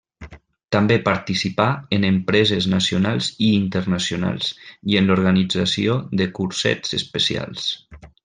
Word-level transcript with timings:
També 0.75 0.95
participà 1.07 1.67
en 1.97 2.07
empreses 2.07 2.67
nacionals 2.71 3.29
i 3.49 3.51
internacionals, 3.59 4.49
i 4.93 4.99
en 5.03 5.11
l'organització 5.11 5.99
de 6.23 6.29
cursets 6.41 6.97
especials. 7.01 7.71